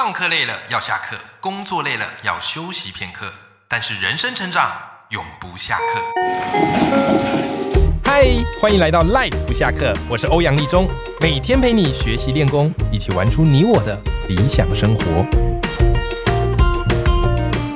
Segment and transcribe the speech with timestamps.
[0.00, 3.26] 上课累了要下课，工作累了要休息片刻，
[3.66, 4.70] 但是人生成长
[5.08, 6.00] 永不下课。
[8.04, 8.24] 嗨，
[8.60, 10.86] 欢迎来到 Life 不下课，我是欧阳立中，
[11.20, 15.26] 每天陪你学习练功，一起玩出你我的理想生活。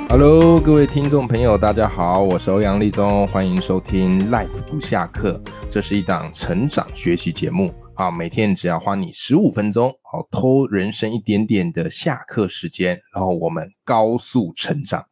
[0.07, 5.37] Hello，各位听众朋友，大家好，我是欧阳立中，欢迎收听 Life 不下课，
[5.69, 7.75] 这是一档成长学习节目。
[7.95, 15.05] 啊，每天只要花你十五分钟，好偷人生一点点的下课时间，然后我们高速成长。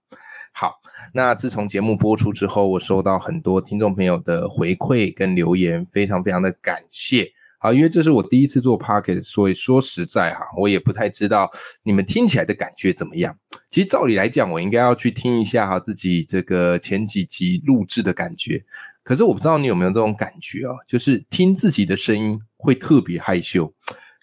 [0.51, 0.73] 好，
[1.13, 7.31] 那自从节目播出之后，我收到很多听众朋友的回馈跟留言，非常非常的感谢。
[7.61, 11.49] 啊，因为这是我第一次做 p o c k e t 所以说实在哈，我也不太知道
[11.83, 13.37] 你们听起来的感觉怎么样。
[13.69, 18.63] 其实照理来讲，我应该要去听一下哈自己这个前几集录制的感觉。
[19.03, 23.71] 可是我不知道你有没有这种感觉啊，就是听自己的声音会特别害羞，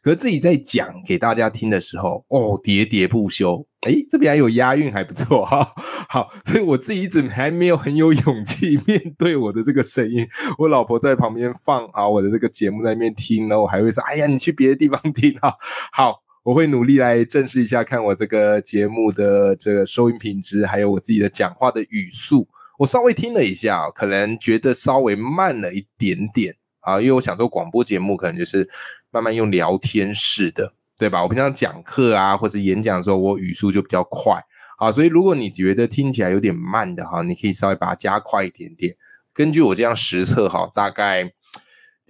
[0.02, 5.72] 可自己在讲给大家听的时候，哦，喋喋不休，诶，这边还有押韵，还不错哈。
[6.08, 10.26] 好，所以我自己一直还没有很有勇气面对我的这个声音。
[10.56, 15.52] 我老婆在旁边放啊我的这个节目在那边听，然后我还会说，哎呀，你去别的地方听啊。
[15.92, 22.48] 好，我会努力来正视一下，看我这个节目的这个收音品质，还有我自己的讲话的语速。
[22.78, 28.66] 我稍微听了一下，可能觉得稍微慢了一点点啊，因为我想做广播节目，可能就是
[29.10, 31.22] 慢慢用聊天式的，对吧？
[31.22, 34.42] 我平常讲课啊，或者演讲的时候，我语速就比较快
[34.78, 38.94] 啊，所以如果你觉得听起来有点慢的哈，你可以稍微把它加快一点点。
[39.32, 41.32] 根据我这样实测哈，大概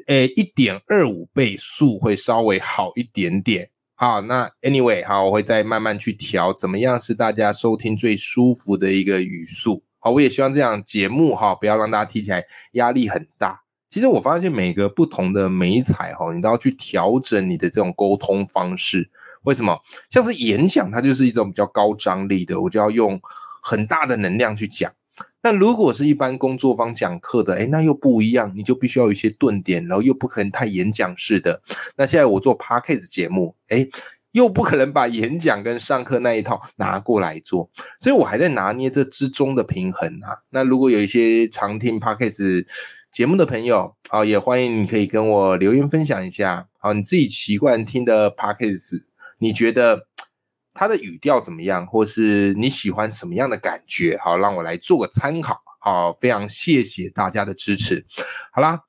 [0.06, 3.70] 诶一点二五倍速会稍微好一点点。
[3.94, 9.82] 好，那 anyway 好，我会再慢慢去调，怎么样是大家收听最舒服的一个语速。
[9.98, 13.60] 好，我也希望这样节目哈，不要让大家听起来压力很大。
[13.90, 19.10] 其实我发现每个不同的美彩哈，你都要去调整你的这种沟通方式。
[19.44, 19.78] 为什么？
[20.10, 23.20] 像是演讲，它就是一种比较高张力的，我就要用
[23.62, 24.92] 很大的能量去讲。
[25.42, 31.62] 那如果是一般工作坊讲课的，哎，那又不一样，你就必须要有一些顿点，然后又不可能太演讲式的。
[31.96, 33.88] 那现在我做 podcast 节目，哎。
[34.32, 37.68] 又不可能把演讲跟上课那一套拿过来做，
[37.98, 40.36] 所以我还在拿捏这之中的平衡啊。
[40.50, 42.64] 那如果有一些常听 podcast
[43.10, 49.02] 节目的朋友，啊，也欢迎你可以跟我留言分享一下，好，你自己习惯听的 podcast，
[49.38, 50.06] 你觉得
[50.74, 54.18] 它的语调怎么样，或是你喜欢什么样的感觉？
[54.18, 55.60] 好，让我来做个参考。
[55.80, 58.04] 好，非常谢谢大家的支持。
[58.52, 58.80] 好啦。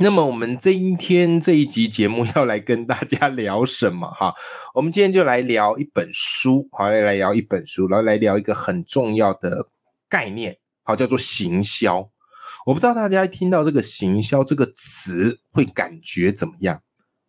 [0.00, 4.32] 那么我们这一天这一集节目要来跟大家聊什么哈？
[4.72, 9.70] 我们今天就来聊一本书，好来来聊一本书，然后来聊一个很重要的
[10.08, 12.08] 概念，好叫做行销。
[12.68, 16.78] 我不知道大家听到这个行销这个词会感觉怎么样？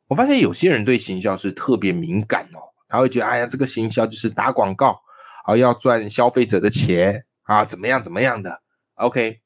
[0.10, 5.00] 我发现有些人对行销是特别敏感哦，他会觉得哎呀，这个行销就是打广告，
[5.46, 8.62] 啊要赚消费者的钱啊，怎么样怎么样的
[8.96, 9.40] ？OK。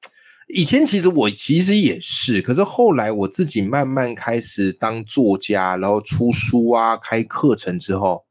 [0.48, 8.23] 以前其实我其实也是，可是后来我自己慢慢开始当作家，然后出书啊、开课程之后，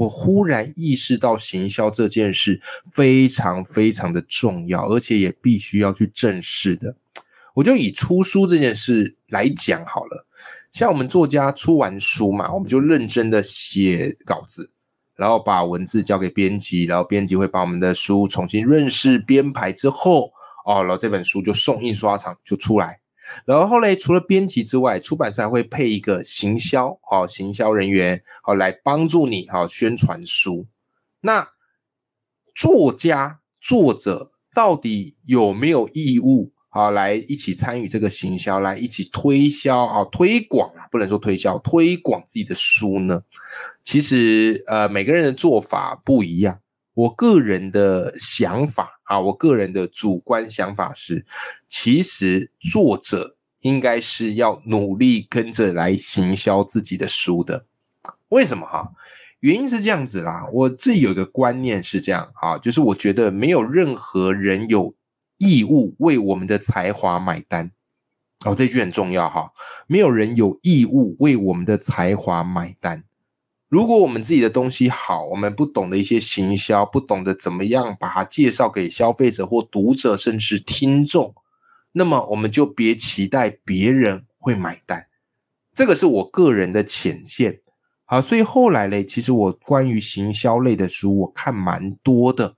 [0.00, 2.58] 我忽然意识到行销这件事
[2.90, 6.96] 非常非常的重要，而且也必须要去正视的。
[7.52, 10.26] 我就以出书这件事来讲好了，
[10.72, 14.70] 像我们作家出完书嘛，我们就认真的写稿子，
[15.16, 20.32] 然后把文字交给编辑，然后编辑会把我们的书重新润饰编排之后。
[20.66, 22.99] 哦，然后这本书就送印刷厂就出来，
[23.44, 30.66] 然后后来除了编辑之外，出版社还会配一个行销，哦，行销人员，哦，来帮助你，哈，宣传书。
[31.20, 31.48] 那
[32.54, 43.22] 作家作者到底有没有义务，啊，来一起参与这个行销，来一起推销，啊，推广啊，不能说推销，推广自己的书呢？
[43.82, 46.60] 其实，呃，每个人的做法不一样。
[46.94, 51.26] 我个人的想法啊，我个人的主观想法是，
[51.68, 57.66] 其实作者应该是要努力跟着来行销自己的书的。
[58.28, 58.92] 为什么哈？
[59.40, 64.94] 原因是这样子啦，我自己有一个观念是这样啊，就是我觉得没有任何人有
[65.38, 67.72] 义务为我们的才华买单。
[68.44, 69.50] 哦，这句很重要哈，
[69.88, 73.02] 没有人有义务为我们的才华买单。
[73.70, 81.32] 如果我们自己的东西好，我们不懂得一些行销，不懂得怎么样把它介绍给消费者或读者，甚至听众，
[81.92, 85.06] 那么我们就别期待别人会买单。
[85.72, 87.60] 这个是我个人的浅见。
[88.04, 92.56] 好，所以后来嘞，其实我关于行销类的书我看蛮多的。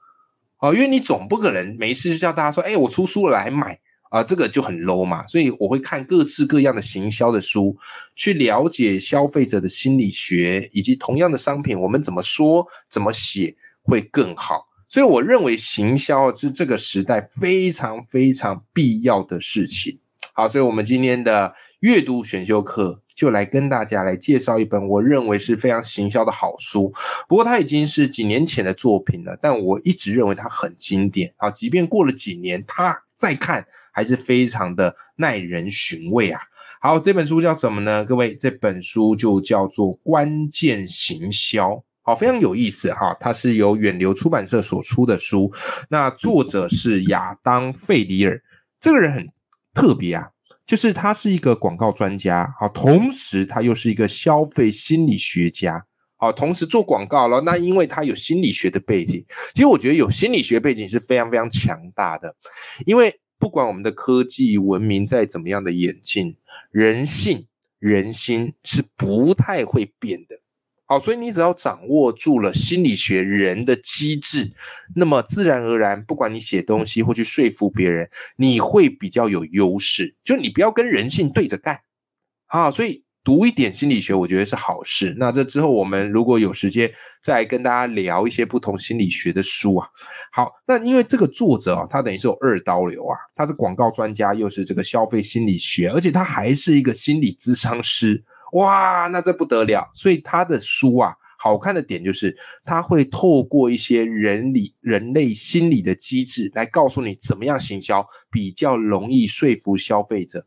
[0.57, 3.79] 好，因为你总不可能没事就叫大家说，哎，我出书了来买
[4.13, 5.27] 啊，这个就很 low 嘛。
[5.27, 7.75] 所以我会看各式各样的行销的书，
[8.15, 14.69] 去了解消费者的心理学，以及同样的商品，我们怎么说、怎么写会更好。
[14.89, 19.99] 所以我认为行销是这个时代非常非常必要的事情。
[20.35, 26.93] 好，所以我们今天的阅读选修课就来跟大家来介绍一本我认为是非常行销的好书。
[27.27, 31.33] 不过它已经是几年前的作品了，但我一直认为它很经典。
[31.39, 36.41] 啊，即便过了几年，它再看还是非常的耐人寻味啊。
[36.81, 38.05] 好，这本书叫什么呢？
[38.05, 41.71] 各位，这本书就叫做《关键行销》。
[42.05, 45.53] 好，非常有意思哈，它是由远流出版社所出的书，
[45.89, 48.43] 那作者是亚当·费里尔，
[48.81, 49.29] 这个人很
[49.73, 50.29] 特别啊，
[50.67, 55.87] 就是他是一个广告专家，好，同时他又是一个消费心理学家，
[56.17, 59.25] 好，同时做广告了，那因为他有心理学的背景，
[59.55, 62.35] 其实我觉得有心理学背景是非常非常强大的，
[62.85, 66.37] 因为不管我们的科技文明再怎么样的演进，
[66.71, 67.49] 人性
[67.81, 70.39] 人心是不太会变的。
[70.85, 74.53] 好，所以你只要掌握住了心理学人的机制，
[74.95, 80.15] 那么自然而然，不管你写东西或去说服别人，你会比较有优势。
[80.23, 81.81] 就你不要跟人性对着干，
[82.47, 85.15] 啊，所以读一点心理学，我觉得是好事。
[85.19, 86.93] 那这之后，我们如果有时间，
[87.23, 89.89] 再跟大家聊一些不同心理学的书啊。
[90.33, 98.25] 好，那因为这个作者啊，他等于是有二刀流啊，他是广告专家，又是这个消费心理学，而且他还是一个心理咨商师。
[98.55, 99.91] 哇，那这不得了！
[99.95, 102.37] 所以他的书啊，好看的点就是
[102.67, 110.45] 他会透过一些人理、人类心理的机制来告诉你怎么样行销比较容易说服消费者。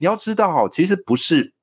[0.00, 1.53] 你要知道，其实不是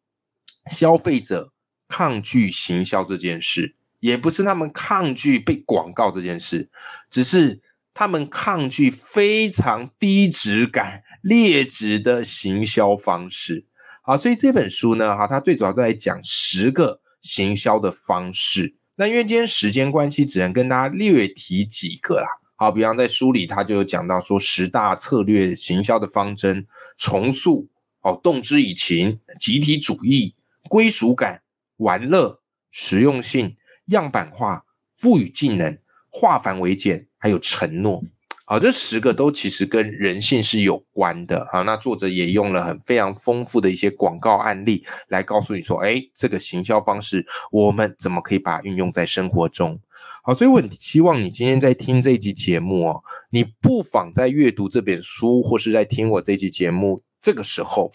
[0.71, 1.51] 消费者
[1.87, 6.69] 抗拒行销这件事，也不是他们抗拒被广告这件事，
[7.09, 7.59] 只是
[7.93, 13.65] 他们抗拒非常低质感、劣质的行销方式。
[14.01, 18.73] 好，所以这本书呢，哈，它最主要在讲十个行销的方式。
[18.95, 22.27] 那因为今天时间关系，只能跟大家略提几个啦。
[22.55, 26.65] 好，比方在书里，它就有讲到说十大策略行销的方针：
[26.97, 27.67] 重塑、
[28.01, 30.35] 哦，动之以情、集体主义、
[30.71, 31.41] 归属感、
[31.79, 32.39] 玩乐、
[32.71, 33.57] 实用性、
[33.87, 34.63] 样板化、
[34.93, 35.77] 赋予技能、
[36.09, 38.01] 化繁为简，还有承诺。
[38.45, 41.45] 好，这十个都其实跟人性是有关的。
[41.51, 49.77] 好，那作者也用了很非常丰富的一些广告案例来告诉你说，哎，这个行销方式我们怎么可以把它运用在生活中？
[50.23, 57.91] 好，所以我很希望你今天在听这一集节目哦，你不妨在阅读这本书或是在听我这集节目这个时候，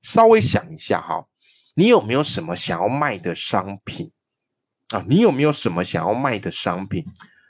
[0.00, 1.26] 稍微想一下哈，
[1.74, 4.10] 你有没有什么想要卖的商品
[4.88, 5.04] 啊？
[5.08, 7.04] 你有没有什么想要卖的商品？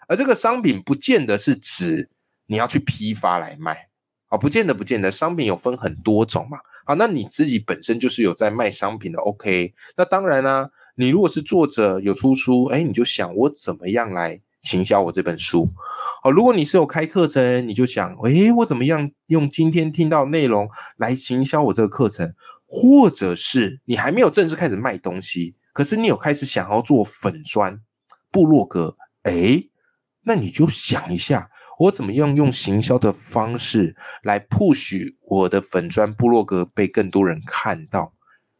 [0.08, 2.10] 而这个商品不见得是指。
[2.46, 3.88] 你要去批发来卖，
[4.26, 5.10] 啊，不见得，不见得。
[5.10, 9.72] 商品有分很多种嘛，啊，那你自己本身就是有在卖商品的，OK。
[9.96, 15.70] 那当然啦，你如果是作者有出书，哎，你就想我怎么样来行销我这本书，
[16.22, 20.68] 好，如果你是有开课程，你就想，哎，我怎么样用今天听到内容
[20.98, 22.34] 来行销我这个课程，
[22.76, 27.78] 或者是你还没有正式开始卖东西，可是你有开始想要做粉砖、
[28.32, 29.62] 部落格，哎，
[30.22, 31.50] 那你就想一下。
[31.78, 38.12] 我怎么样用行销的方式来 push 我的粉砖部落格被更多人看到？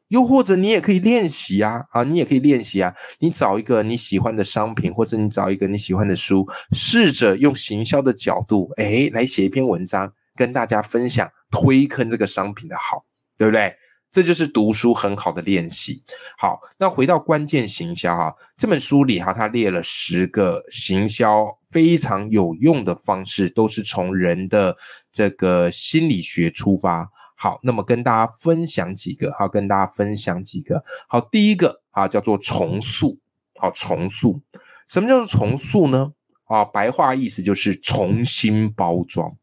[0.09, 2.95] 又或者你也可以练习啊，啊，你也可以练习啊。
[3.19, 13.05] 你找一个你喜欢的商品，或者你找一个你喜欢的书，试着用行销的角度，哎，来写一篇文章，跟大家分享推坑这个商品的好，
[13.37, 13.77] 对不对？
[14.15, 16.01] 这就是读书很好的练习。
[16.39, 24.77] 好，那回到关键行销哈，这本书里哈，它列了十个行销非常有用的方式，都是从人的
[25.11, 27.11] 这个心理学出发。
[27.35, 30.85] 好，那么跟大家分享几个，好，跟大家分享几个。
[31.09, 33.19] 好，第一个啊，叫做重塑。
[33.57, 34.41] 好，重塑，
[34.89, 36.13] 什么叫做重塑呢？
[36.45, 39.37] 啊，白话意思就是重新包装。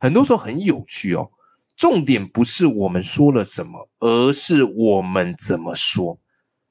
[0.00, 1.30] 很多时候很有趣哦。
[1.76, 6.18] 重点不是我们说了什么，而是我们怎么说。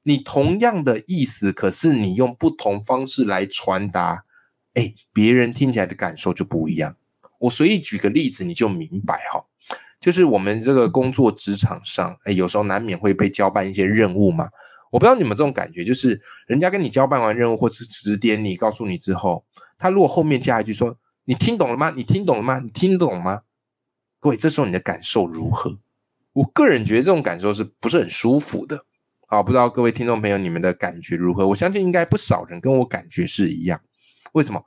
[0.04, 4.26] 你同样的意思，可是你用不同方式来传达，
[4.74, 6.96] 哎，别人听起来的感受就不一样。
[7.40, 9.46] 我随意举个例子，你就明白哈。
[10.00, 14.50] 就是我们这个工作职场上，哎，有时候难免会被交办一些任务嘛。
[14.92, 19.46] 我不知道你们这种感觉，就是人家跟你交办完任务，或是指点你、告诉你之后，
[19.78, 21.92] 他如果后面加一句说：“你听懂了吗？
[21.96, 22.60] 你听懂了吗？
[22.60, 23.42] 你听懂吗？”
[24.24, 25.78] 各位，这时候你的感受如何？
[26.32, 28.86] 我个人觉得这种感受是不是很舒服的？
[29.28, 31.46] 好，不知道各位听众朋友你们的感觉如何？
[31.46, 33.82] 我相信应该不少人跟我感觉是一样。
[34.32, 34.64] 为什么？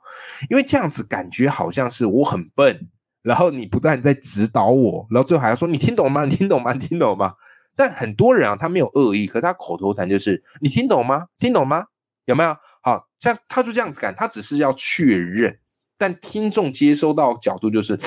[0.51, 2.87] 因为这样子感觉好像是我很笨，
[3.23, 6.23] 然后你不断在指导我，然后最后还要说你听懂吗？
[6.23, 6.73] 你听懂吗？
[6.73, 7.33] 你听懂吗？
[7.75, 11.29] 但很多人啊，他没有恶意，可他口头禅就是你听懂吗？
[11.39, 11.87] 听懂吗？
[12.25, 12.55] 有没有？
[12.83, 15.57] 好像他就这样子干，他只是要确认，
[15.97, 17.99] 但听众接收到角度就是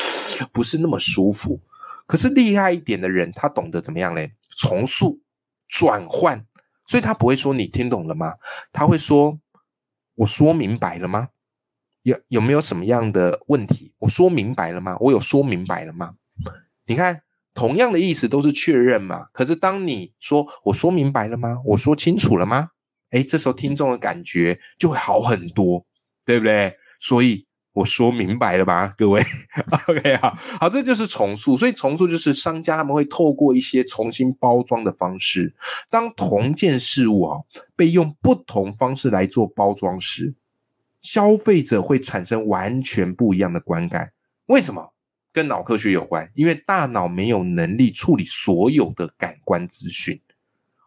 [0.52, 1.60] 不是那么舒服。
[2.06, 4.32] 可是厉害一点的人，他懂得怎么样嘞？
[4.56, 5.20] 重塑、
[5.68, 6.44] 转换，
[6.86, 8.34] 所以他不会说你听懂了吗？
[8.72, 9.38] 他会说
[10.16, 11.28] 我说明白了吗？
[12.02, 13.92] 有有没有什么样的问题？
[13.98, 14.96] 我说明白了吗？
[15.00, 16.14] 我有说明白了吗？
[16.86, 17.22] 你看，
[17.54, 19.26] 同样的意思都是确认嘛。
[19.32, 21.58] 可是当你说我说明白了吗？
[21.64, 22.70] 我说清楚了吗？
[23.10, 25.86] 哎，这时候听众的感觉就会好很多，
[26.24, 26.74] 对不对？
[26.98, 29.22] 所以我说明白了吧， 各位。
[29.88, 31.56] OK，好好，这就是重塑。
[31.56, 35.54] 所以重塑就是商家他们会透过一些重新包装的方式，
[35.88, 37.38] 当同件事物啊
[37.76, 40.34] 被用不同方式来做包装时，
[41.00, 44.12] 消费者会产生完全不一样的观感。
[44.46, 44.92] 为什么？
[45.32, 50.20] 跟脑科学有关，因为大脑没有能力处理所有的感官资讯。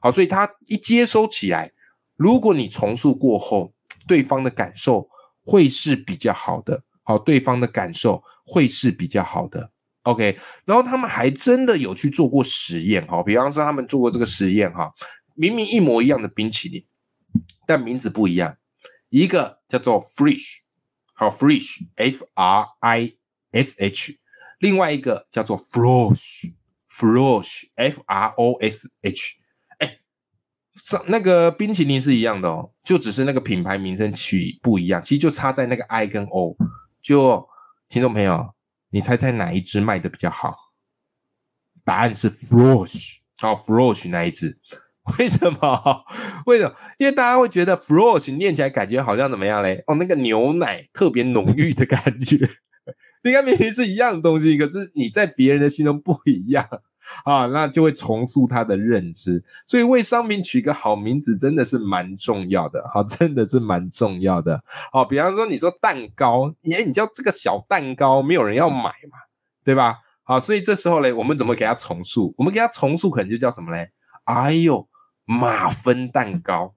[0.01, 1.71] 好，所以它一接收起来。
[2.17, 3.73] 如果你重塑过后，
[4.05, 5.07] 对方的感受
[5.45, 9.71] 会是比较好的，好，对方的感受会是比较好的。
[10.03, 14.93] OK，然后他们还真的有去做过实验，哈，比方说他们做过这个实验，哈，
[15.35, 16.85] 明明一模一样的冰淇淋，
[17.65, 18.57] 但名字不一样，
[19.09, 20.57] 一个叫做 Fresh，
[21.13, 23.13] 好，Fresh，F R I
[23.51, 24.17] S H，
[24.59, 29.37] 另外一个叫做 Frosh，Frosh，F R O S H。
[30.75, 36.55] 上那个冰淇淋是一样的哦，就只是那个品牌名称取不一样，其实就差在那个 I 跟 O。
[37.01, 37.47] 就
[37.89, 38.53] 听众朋友，
[38.89, 40.55] 你猜猜哪一支卖的比较好？
[41.85, 44.57] 答案是 Frosh，哦，Frosh 那一支。
[45.19, 46.05] 为什么？
[46.45, 46.73] 为什么？
[46.97, 49.83] 因为大家会觉得 Frosh 念起来感觉好像怎么样嘞？
[49.85, 52.37] 哦，那个牛奶特别浓郁的感觉。
[53.23, 56.67] 你看明明是一样的东西，可是你在别人的心中不一样。
[57.25, 64.63] 啊，那就会重塑他的认知，所以为商品取个好名字真的是蛮重要的，好，真的是蛮重要的。
[64.91, 69.19] 好，比方说你说蛋糕，耶，你叫这个小蛋糕，没有人要买嘛，
[69.63, 69.99] 对吧？
[70.23, 72.33] 好，所以这时候嘞，我们怎么给它重塑？
[72.37, 73.91] 我们给它重塑，可能就叫什么嘞？
[74.23, 74.87] 哎呦，
[75.25, 76.75] 马芬蛋糕，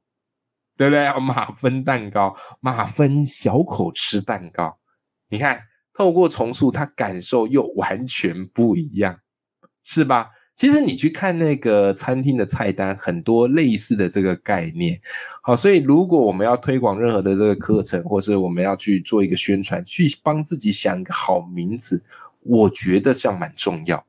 [0.76, 1.08] 对不对？
[1.20, 4.78] 马芬蛋糕，马芬小口吃蛋糕，
[5.28, 5.62] 你看，
[5.94, 9.20] 透过重塑，他感受又完全不一样。
[9.86, 10.28] 是吧？
[10.56, 14.98] 其实你去看那个餐厅的菜单，很多类似的这个概念。
[15.42, 22.02] 好，所以如果我们要推广任何的这个课程，或是我们要去做一个宣传，去帮自己想一个好名字，
[22.40, 24.02] 我觉得这样蛮重要。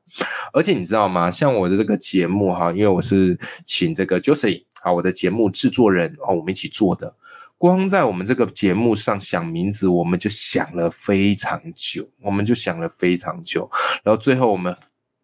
[0.54, 1.30] 而且你知道吗？
[1.30, 7.14] 像我的这个节目哈，因为我是请这个 Josie 啊，我的节目制作人哦，我们一起做的。
[7.58, 13.70] 光在我们这个节目上想名字，我们就想了非常久，我们就想了非常久，
[14.02, 14.74] 然后最后我们。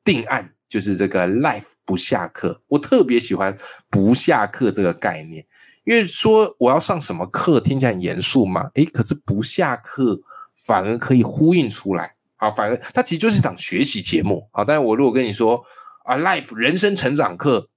[0.04, 3.56] 定案就是这个 life 不下课，我特别喜欢
[3.90, 5.44] 不下课这个概念，
[5.84, 10.20] 因为说我要上什么课听起来很严肃嘛，诶，可是不下课
[10.56, 15.62] 反而可以呼应出来，好，反而它其实就是一场学习节目，好，但是我如果跟你说
[16.04, 17.68] 啊，life 人生成长课，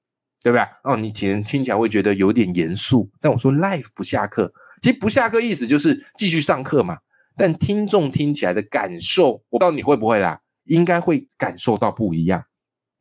[0.41, 0.65] 对不对？
[0.83, 6.97] 哦，你听听起来会觉得有点严肃，但我说 life 不下课，其实不下课意思就是继续上课嘛，
[7.37, 10.41] 但听众听起来的感受，我不知道你会不会啦。
[10.67, 12.43] 应该会感受到不一样，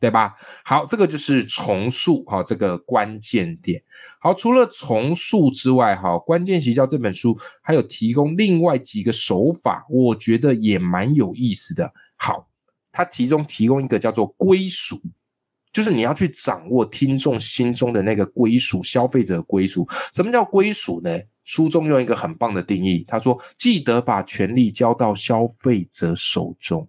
[0.01, 0.35] 对吧？
[0.65, 3.83] 好，这个就是重塑哈，这个关键点。
[4.21, 11.93] 好，除了重塑之外，哈，关键习教这本书还有提供另外几个手法，我觉得也蛮有意思的。
[12.17, 12.49] 好，
[12.91, 15.01] 它其中提供一个叫做归属，
[15.73, 19.87] 就是你要去掌握听众心中的那个归属，消费者归属。
[20.13, 21.11] 什么叫归属呢？
[21.45, 26.89] 书中用一个很棒的定义，他说：记得把权力交到消费者手中。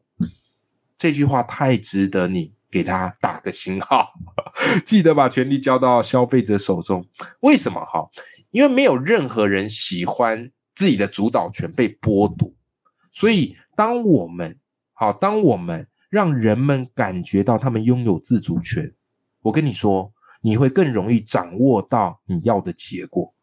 [0.97, 4.11] 这句话太值得你给他打个星号，
[4.83, 7.07] 记得把权力交到消费者手中。
[7.41, 7.79] 为什么？
[7.85, 8.09] 哈，
[8.51, 12.51] 因为没有任何人喜欢自己的主导权被剥夺，
[13.11, 14.57] 所以当我们
[14.93, 18.91] 好，当我们让人们感觉到他们拥有自主权，
[19.41, 20.11] 我跟你说，
[20.41, 23.33] 你会更容易掌握到你要的结果。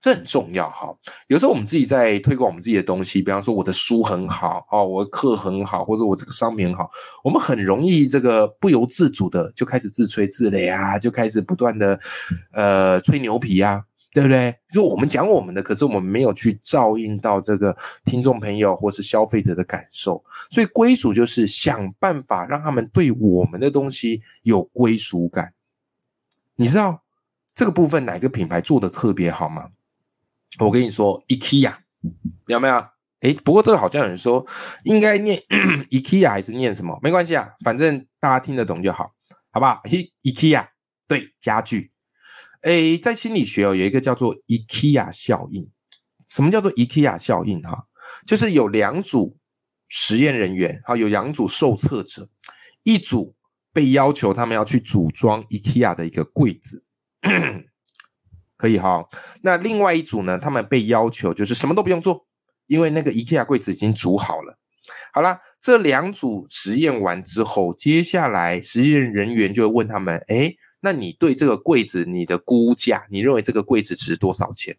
[0.00, 6.90] 这很重要哈，有时候我们自己在推广我们自己的东西，比方说我的书很好哦，我的课很好，或者我这个商品很好，
[7.22, 12.00] 我们很容易这个不由自主的就开始自吹自擂啊，就开始不断的
[12.52, 14.56] 呃吹牛皮啊，对不对？
[14.72, 17.76] 就我们讲我们的，可是我们没有去照应到这个
[18.06, 25.52] 听众朋友或是消费者的感受，所以归属就是想办法让他们对我们的东西有归属感。
[26.56, 27.02] 你知道
[27.54, 29.66] 这个部分哪个品牌做的特别好吗？
[30.58, 31.74] 我跟你说，IKEA
[32.46, 32.74] 有没有
[33.20, 34.46] 哎，不过这个好像有人说
[34.84, 35.38] 应该念
[35.90, 36.98] IKEA 还是念什么？
[37.02, 39.12] 没关系啊，反正大家听得懂就好，
[39.50, 40.66] 好不好？IKEA
[41.06, 41.92] 对家具。
[42.62, 45.70] 哎，在心理学哦，有一个叫做 IKEA 效应。
[46.28, 47.60] 什么叫做 IKEA 效应？
[47.62, 47.86] 哈，
[48.26, 49.36] 就是有两组
[49.88, 52.28] 实验人员，哈，有两组受测者，
[52.84, 53.34] 一组
[53.72, 56.84] 被要求他们要去组装 IKEA 的一个柜子，
[58.60, 59.02] 可以哈。
[59.42, 62.26] 那另外一组呢，他们被要求就是什么都不用做。
[62.66, 64.56] 因为那个 IKEA 柜子已经煮好了，
[65.12, 74.76] 好了，这两组实验完之后，接下来实验人员就会问他们：哎，那你对这个柜子你的估价，你认为这个柜子值多少钱？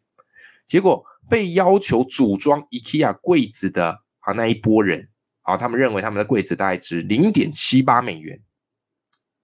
[0.69, 5.09] 结果被要求组装 IKEA 柜子的啊那一波人，
[5.41, 8.39] 好，他们认为他们的柜子大概值零点七八美元。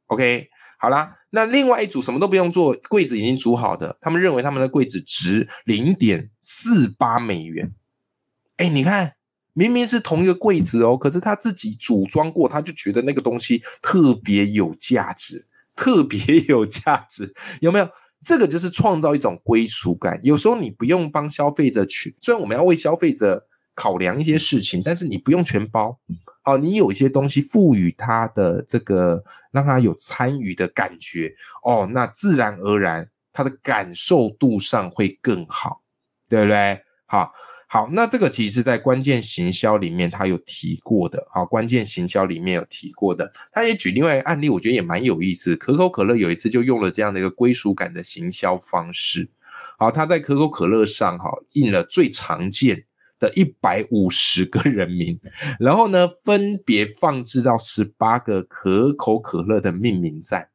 [0.05, 0.47] OK，
[0.77, 7.73] 好啦，那另外一组什么都不用做，柜子已经煮好的，他们认为他们的柜子值零点四八美元。
[8.57, 9.13] 哎，你看，
[9.53, 17.89] 明明是同一个柜子哦，可是他自己组装过，他就觉得那个东西特别有价值，特别有价值，有没有？
[18.25, 20.19] 这个就是创造一种归属感。
[20.23, 25.95] 有时候你不用帮消费者去，虽然我们要为消费者考量一些事情，但是你不用全包。
[26.41, 31.31] 好，你有一些东西赋予他的这个，让他有参与的感觉
[31.63, 35.83] 哦，那自然而然他的感受度上会更好，
[36.27, 36.81] 对不对？
[37.05, 37.31] 好。
[37.69, 41.27] 好，那这个其实在关键行销里面他有提过的。
[41.29, 45.53] 好，关键行销里面有提过的，他也举另外一个案例，我觉得也蛮有意思。
[45.57, 49.29] 可口可乐有一次就用了这样的一个归属感的行销方式。
[49.77, 52.85] 好，他在可口可乐上哈印了最常见
[53.19, 55.19] 的一百五十个人名，
[55.59, 60.49] 然后呢分别放置到十八个可口可乐的命名站，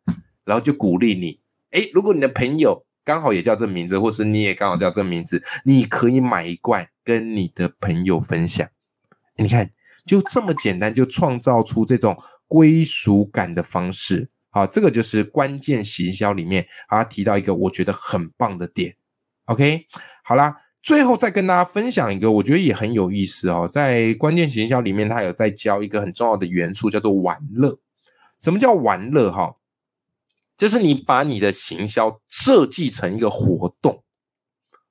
[0.44, 1.40] 然后就鼓励你，
[1.70, 2.84] 诶，如果你的朋友。
[3.04, 8.68] 刚好也叫这名字，或是你也刚好叫这名字，你可以买一罐跟你的朋友分享。
[9.34, 9.72] 你看，
[10.06, 12.16] 就这么简单，就创造出这种
[12.46, 14.30] 归属感的方式。
[14.50, 18.94] 好，这个就是关键行销里面，他提到一个我觉得很棒的点。
[19.46, 19.84] OK，
[20.22, 23.68] 好啦，最后再跟大家分享一个，我觉得也很有意思哦。
[23.70, 27.78] 在关键行销里面，它有在教一个很重要的元素，叫做玩乐。
[28.40, 29.30] 什么叫玩乐？
[29.30, 29.56] 哈？
[30.56, 34.02] 就是你把你的行销设计成一个活动，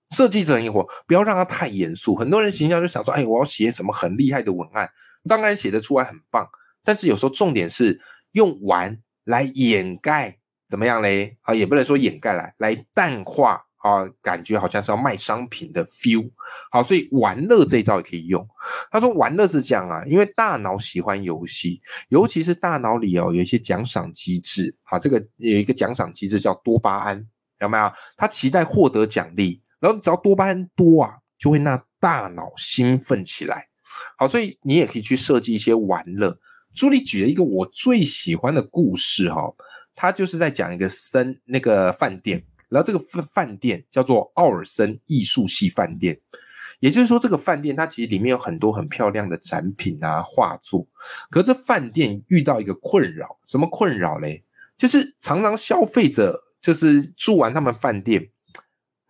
[0.09, 2.15] 设计成一个活，不要让它太严肃。
[2.15, 4.89] 很多人行销就想说，哎，我要写什么很厉害的文案，
[5.27, 6.49] 当然写得出来很棒，
[6.83, 8.01] 但是有时候重点是
[8.31, 11.37] 用玩来掩盖，怎么样嘞？
[11.41, 13.65] 啊，也不能说掩盖来，来淡化。
[13.81, 16.29] 啊，感觉好像是要卖商品的 feel，
[16.71, 18.47] 好，所以玩乐这一招也可以用。
[18.91, 27.25] 他说玩乐是这样啊，因为大脑喜欢游戏，尤其是大脑里哦有一些奖赏机制，好，这个有一个奖赏机制叫多巴胺，
[27.59, 27.91] 有没有？
[28.15, 33.67] 他期待获得奖励，然后只要多巴胺多啊，就会让大脑兴奋起来。
[34.17, 36.37] 好，所以你也可以去设计一些玩乐。
[36.75, 39.51] 朱莉举了一个我最喜欢的故事哈，
[39.95, 42.45] 他就是在讲一个森那个饭店。
[42.71, 46.17] 然后这个饭饭店叫做奥尔森艺术系饭店，
[46.79, 50.87] 也就是说，这个饭店它其实里面有很多很漂亮的展品啊、画作。
[51.29, 54.43] 可这饭店遇到一个困扰，什么困扰嘞？
[54.77, 58.29] 就是常常消费者就是住完他们饭店，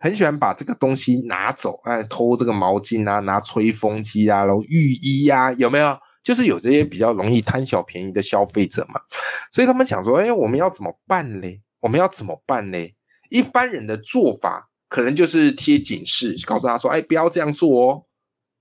[0.00, 5.96] 很喜欢把这个东西拿走，哎，偷这个毛巾啊，拿吹风机啊，然后浴衣呀，有没有？
[6.22, 9.00] 就是有这些比较容易贪小便宜的消费者嘛。
[9.50, 11.62] 所以他们想说，哎，我们要怎么办嘞？
[11.80, 12.94] 我们要怎么办嘞？
[13.32, 18.04] 一般人的做法可能就是贴警示，告诉他说：“哎，不要这样做哦，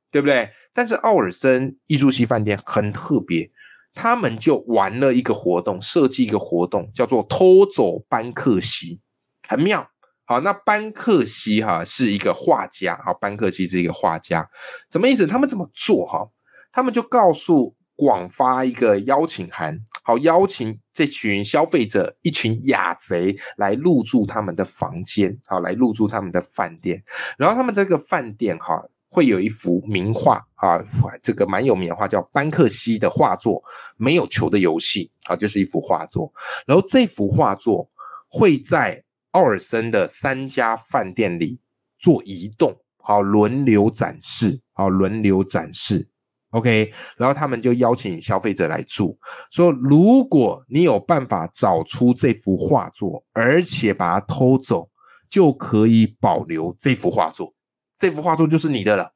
[0.10, 3.52] 对不对？”但是奥尔森艺术系饭店很特别，
[3.94, 9.02] 他们就玩了一个活动，设计一个活动，叫做“偷走班克西”，
[9.50, 9.90] 很妙。
[10.24, 14.50] 好，那班克西哈是一个画家，好，班克西是一个画家，
[14.90, 15.28] 什么意思？
[15.28, 16.06] 他们怎么做？
[16.06, 16.30] 哈，
[16.72, 17.76] 他们就告诉。
[18.02, 27.04] 广发一个邀请函，好邀请这群消费者，一群雅贼来入住他们的房间，好来入住他们的饭店。
[27.38, 30.84] 然后他们这个饭店哈会有一幅名画啊，
[31.22, 33.62] 这个蛮有名的画叫班克西的画作
[33.98, 36.34] 《没有球的游戏》啊，就是一幅画作。
[36.66, 37.88] 然后这幅画作
[38.28, 41.60] 会在奥尔森的三家饭店里
[42.00, 46.08] 做移动，好轮流展示，好轮流展示。
[46.52, 49.18] OK，然后他们就邀请消费者来住，
[49.52, 54.90] 说如果你有办法找出这幅画作，而且把它偷走，
[55.30, 57.54] 就可以保留这幅画作，
[57.98, 59.14] 这幅画作就是你的了。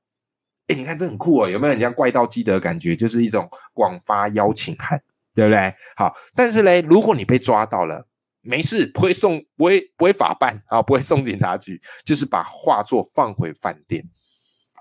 [0.67, 2.95] 哎，你看这很酷哦，有没有很像怪盗基德感觉？
[2.95, 4.99] 就是一种广发邀请函，
[5.35, 5.75] 对不对？
[5.95, 8.07] 好，但是嘞，如果你被抓到了，
[8.41, 14.07] 没事，不会送，不会不会法办啊，不会送警察局，就是把画作放回饭店。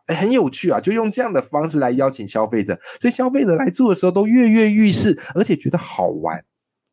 [0.08, 6.44] 很有趣啊，就用这样的方式来邀请消费者，所以消费者来做的时候都跃跃欲试，而且觉得好玩。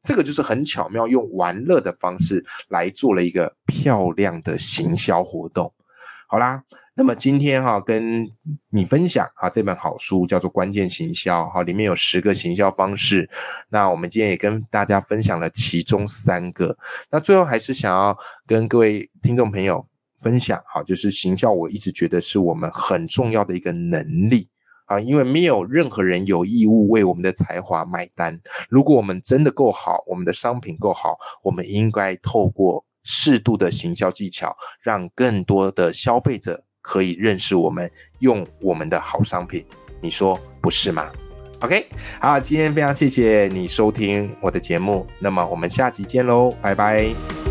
[0.03, 5.71] 这个就是很巧妙，用玩乐的方式来做了一个漂亮的行销活动。
[6.27, 6.63] 好啦，
[6.95, 8.25] 那么今天哈跟
[8.71, 13.29] 你分享啊这本好书叫做《关键行销》哈，里面有十个行销方式。
[13.69, 16.77] 那我们今天也跟大家分享了其中三个。
[17.11, 19.85] 那最后还是想要跟各位听众朋友
[20.21, 24.47] 分享哈，就是行销，我一直觉得是我们很重要的一个能力。
[24.85, 28.37] 啊，因为没有任何人有义务为我们的才华买单。
[28.67, 39.65] 如果我们真的够好，我们的商品够好，我们应该透过适度的行销技巧，让更多的消费者可以认识我们，用我们的好商品。
[40.01, 41.09] 你说不是吗
[41.61, 41.87] ？OK，
[42.19, 47.50] 好，今天非常谢谢你收听我的节目，那么我们下集见喽，拜拜。